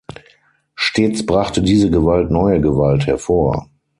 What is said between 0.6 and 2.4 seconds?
Stets brachte diese Gewalt